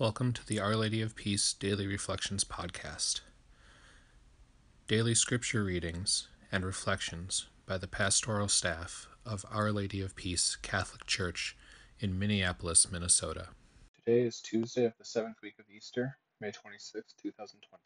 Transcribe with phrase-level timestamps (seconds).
[0.00, 3.22] Welcome to the Our Lady of Peace Daily Reflections podcast.
[4.86, 11.04] Daily scripture readings and reflections by the pastoral staff of Our Lady of Peace Catholic
[11.06, 11.56] Church
[11.98, 13.48] in Minneapolis, Minnesota.
[13.96, 17.82] Today is Tuesday of the seventh week of Easter, May 26, 2020.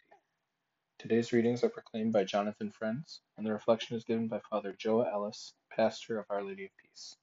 [0.98, 5.10] Today's readings are proclaimed by Jonathan Friends, and the reflection is given by Father Joah
[5.10, 7.16] Ellis, pastor of Our Lady of Peace.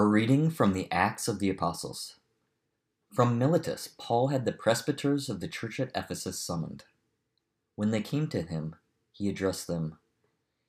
[0.00, 2.14] A reading from the Acts of the Apostles.
[3.12, 6.84] From Miletus, Paul had the presbyters of the church at Ephesus summoned.
[7.76, 8.76] When they came to him,
[9.12, 9.98] he addressed them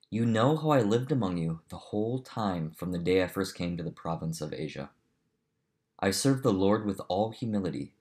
[0.09, 3.55] You know how I lived among you the whole time from the day I first
[3.55, 4.89] came to the province of Asia.
[5.97, 7.93] I served the Lord with all humility,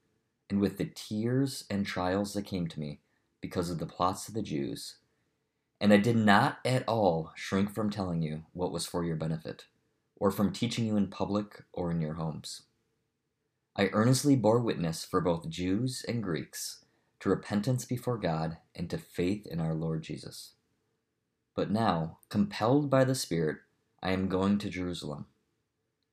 [0.49, 2.99] and with the tears and trials that came to me
[3.39, 4.95] because of the plots of the Jews.
[5.79, 9.67] And I did not at all shrink from telling you what was for your benefit
[10.21, 12.61] or from teaching you in public or in your homes.
[13.75, 16.85] I earnestly bore witness for both Jews and Greeks
[17.21, 20.51] to repentance before God and to faith in our Lord Jesus.
[21.55, 23.57] But now, compelled by the Spirit,
[24.03, 25.25] I am going to Jerusalem.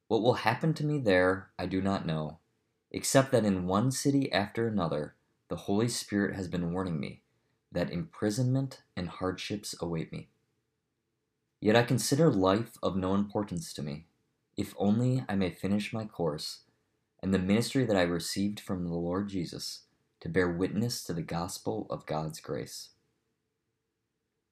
[0.06, 2.38] What will happen to me there, I do not know,
[2.90, 5.16] except that in one city after another,
[5.50, 7.24] the Holy Spirit has been warning me
[7.70, 10.30] that imprisonment and hardships await me.
[11.60, 14.06] Yet I consider life of no importance to me,
[14.56, 16.60] if only I may finish my course
[17.20, 19.82] and the ministry that I received from the Lord Jesus
[20.20, 22.90] to bear witness to the gospel of God's grace.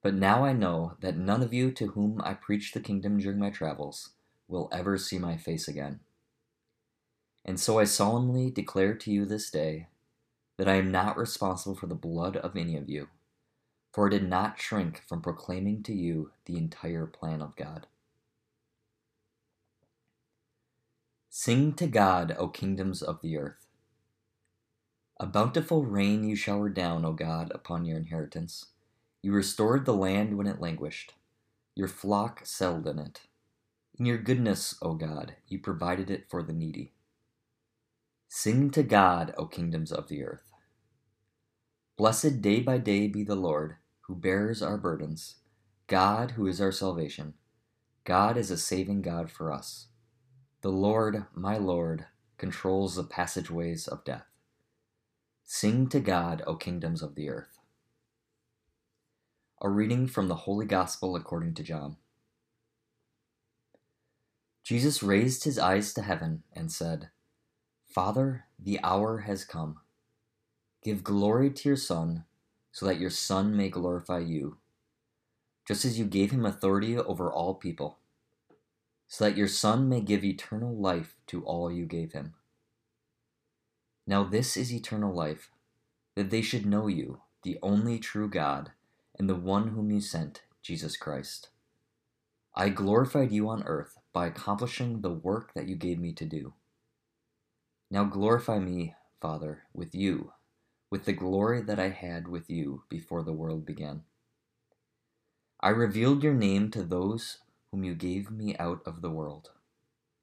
[0.03, 3.39] But now I know that none of you to whom I preached the kingdom during
[3.39, 4.11] my travels
[4.49, 6.01] will ever see my face again.
[7.45, 9.89] And so I solemnly declare to you this day
[10.59, 13.09] that I am not responsible for the blood of any of you
[13.97, 17.87] for I did not shrink from proclaiming to you the entire plan of God.
[21.31, 23.67] Sing to God, O kingdoms of the earth.
[25.19, 28.67] A bountiful rain you showered down, O God, upon your inheritance.
[29.23, 31.15] You restored the land when it languished.
[31.75, 33.23] Your flock settled in it.
[33.99, 36.93] In your goodness, O God, you provided it for the needy.
[38.29, 40.53] Sing to God, O kingdoms of the earth.
[41.97, 45.37] Blessed day by day be the Lord who bears our burdens,
[45.89, 47.34] God who is our salvation.
[48.05, 49.89] God is a saving God for us.
[50.62, 52.06] The Lord, my Lord,
[52.39, 54.27] controls the passageways of death.
[55.44, 57.59] Sing to God, O kingdoms of the earth.
[59.61, 61.97] A reading from the Holy Gospel according to John.
[64.62, 67.11] Jesus raised his eyes to heaven and said,
[67.88, 69.78] Father, the hour has come.
[70.83, 72.25] Give glory to your Son
[72.76, 74.59] so that your Son may glorify you,
[75.66, 77.97] just as you gave him authority over all people,
[79.09, 82.34] so that your Son may give eternal life to all you gave him.
[84.06, 85.48] Now, this is eternal life,
[86.16, 88.72] that they should know you, the only true God,
[89.19, 91.48] and the one whom you sent, Jesus Christ.
[92.54, 96.53] I glorified you on earth by accomplishing the work that you gave me to do.
[97.91, 100.32] Now glorify me, Father, with you
[100.97, 104.05] with the glory that I had with you before the world began.
[105.61, 107.37] I revealed your name to those
[107.71, 109.51] whom you gave me out of the world.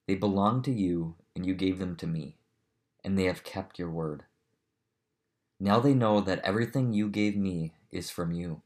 [0.07, 2.37] They belong to you, and you gave them to me,
[3.03, 4.23] and they have kept your word.
[5.59, 8.63] Now they know that everything you gave me is from you,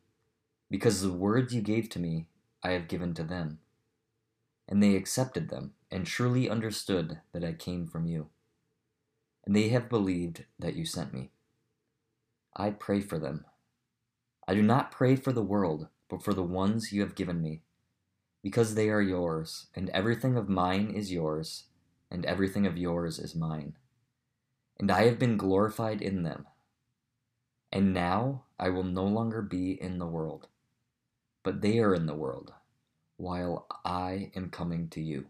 [0.71, 2.27] because the words you gave to me
[2.63, 3.59] I have given to them.
[4.65, 8.27] And they accepted them, and truly understood that I came from you.
[9.45, 11.31] And they have believed that you sent me.
[12.57, 13.45] I pray for them.
[14.47, 17.61] I do not pray for the world, but for the ones you have given me,
[18.41, 21.65] because they are yours, and everything of mine is yours,
[22.09, 23.75] and everything of yours is mine.
[24.79, 26.47] And I have been glorified in them.
[27.71, 30.47] And now I will no longer be in the world,
[31.43, 32.53] but they are in the world,
[33.17, 35.27] while I am coming to you.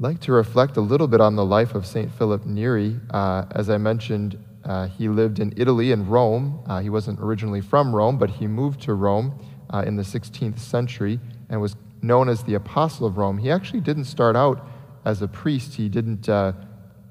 [0.00, 2.10] Like to reflect a little bit on the life of St.
[2.10, 2.98] Philip Neri.
[3.10, 6.64] Uh, as I mentioned, uh, he lived in Italy and Rome.
[6.66, 9.38] Uh, he wasn't originally from Rome, but he moved to Rome
[9.68, 11.20] uh, in the 16th century
[11.50, 13.36] and was known as the Apostle of Rome.
[13.36, 14.66] He actually didn't start out
[15.04, 16.52] as a priest, he didn't uh,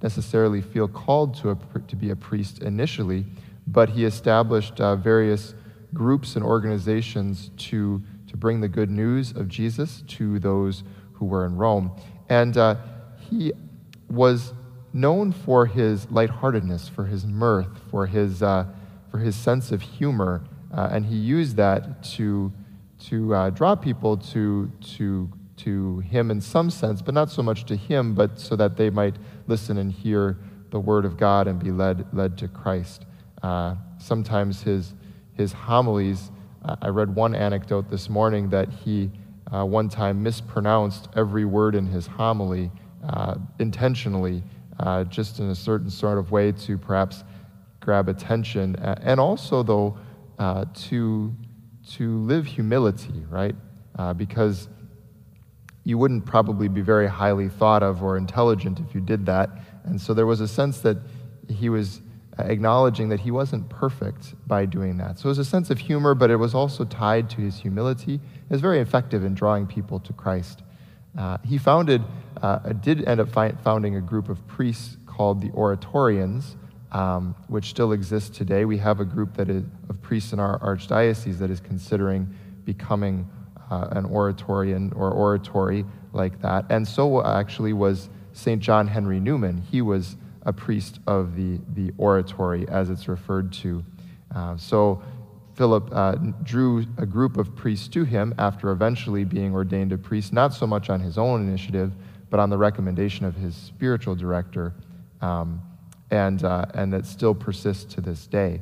[0.01, 1.57] necessarily feel called to, a,
[1.88, 3.24] to be a priest initially,
[3.68, 5.53] but he established uh, various
[5.94, 10.83] groups and organizations to, to bring the good news of Jesus to those
[11.13, 11.91] who were in Rome.
[12.29, 12.75] And uh,
[13.29, 13.51] he
[14.09, 14.53] was
[14.93, 18.65] known for his lightheartedness, for his mirth, for his, uh,
[19.11, 20.43] for his sense of humor,
[20.75, 22.51] uh, and he used that to,
[22.99, 27.65] to uh, draw people to, to, to him in some sense, but not so much
[27.65, 29.15] to him, but so that they might
[29.47, 30.37] listen and hear
[30.69, 33.05] the word of God and be led, led to Christ.
[33.41, 34.93] Uh, sometimes his,
[35.33, 36.31] his homilies,
[36.81, 39.09] I read one anecdote this morning that he
[39.54, 42.72] uh, one time mispronounced every word in his homily
[43.60, 44.44] intentionally
[44.80, 47.24] uh, just in a certain sort of way to perhaps
[47.80, 48.75] grab attention.
[48.78, 49.98] And also, though,
[50.38, 51.36] uh, to,
[51.92, 53.56] to live humility, right?
[53.98, 54.69] Uh, because
[55.84, 59.50] you wouldn't probably be very highly thought of or intelligent if you did that.
[59.84, 60.98] And so there was a sense that
[61.50, 62.01] he was
[62.47, 65.19] acknowledging that he wasn't perfect by doing that.
[65.19, 68.15] So it was a sense of humor, but it was also tied to his humility.
[68.15, 70.63] It was very effective in drawing people to Christ.
[71.18, 72.03] Uh, he founded,
[72.41, 76.56] uh, did end up fi- founding a group of priests called the Oratorians,
[76.91, 78.65] um, which still exists today.
[78.65, 82.33] We have a group that is, of priests in our archdiocese that is considering
[82.65, 83.27] becoming
[83.69, 86.65] uh, an oratorian or oratory like that.
[86.69, 88.62] And so actually was St.
[88.62, 89.62] John Henry Newman.
[89.69, 93.83] He was a priest of the, the oratory, as it's referred to.
[94.33, 95.01] Uh, so
[95.56, 100.31] Philip uh, drew a group of priests to him after eventually being ordained a priest,
[100.31, 101.91] not so much on his own initiative,
[102.30, 104.74] but on the recommendation of his spiritual director,
[105.21, 105.62] um,
[106.12, 108.62] and, uh, and that still persists to this day.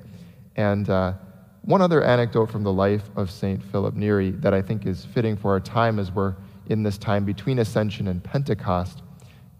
[0.55, 1.13] And uh,
[1.61, 3.61] one other anecdote from the life of St.
[3.61, 6.35] Philip Neri that I think is fitting for our time as we're
[6.69, 9.01] in this time between Ascension and Pentecost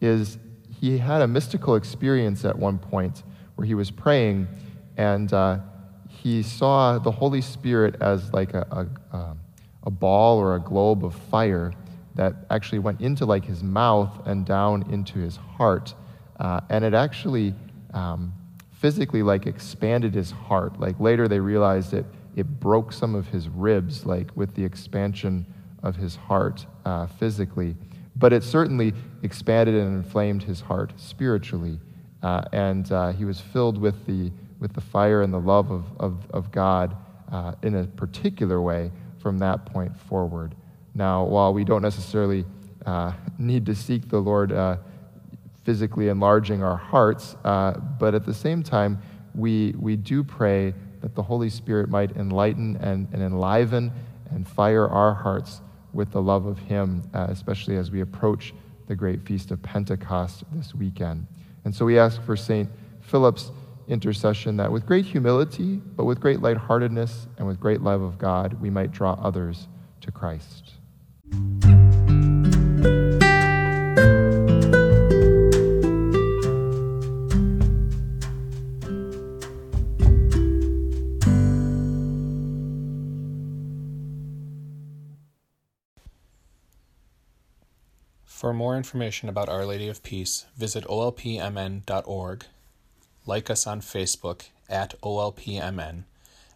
[0.02, 0.38] is
[0.80, 3.24] he had a mystical experience at one point
[3.56, 4.48] where he was praying
[4.98, 5.60] and uh,
[6.08, 9.36] he saw the Holy Spirit as like a, a,
[9.84, 11.74] a ball or a globe of fire
[12.16, 15.94] that actually went into like his mouth and down into his heart.
[16.40, 17.54] Uh, and it actually
[17.94, 18.34] um,
[18.72, 20.80] physically like expanded his heart.
[20.80, 25.46] Like later they realized it, it broke some of his ribs, like with the expansion
[25.84, 27.76] of his heart uh, physically.
[28.18, 28.94] But it certainly
[29.24, 31.80] expanded and inflamed his heart spiritually.
[32.24, 35.86] Uh, and uh, he was filled with the with the fire and the love of,
[36.00, 36.96] of, of God
[37.32, 40.56] uh, in a particular way from that point forward.
[40.96, 42.46] Now, while we don't necessarily
[42.86, 44.78] uh, need to seek the Lord uh,
[45.64, 49.00] physically enlarging our hearts, uh, but at the same time,
[49.36, 53.92] we, we do pray that the Holy Spirit might enlighten and, and enliven
[54.32, 55.62] and fire our hearts
[55.98, 58.54] with the love of Him, uh, especially as we approach
[58.86, 61.26] the great feast of Pentecost this weekend.
[61.66, 62.70] And so we ask for St.
[63.02, 63.52] Philip's
[63.88, 68.62] intercession that with great humility, but with great lightheartedness and with great love of God,
[68.62, 69.68] we might draw others
[70.02, 70.77] to Christ.
[88.38, 92.46] For more information about Our Lady of Peace, visit olpmn.org
[93.26, 96.04] like us on Facebook at OLPMN,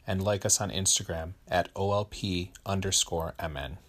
[0.06, 3.80] and like us on Instagram at OLP underscore MN.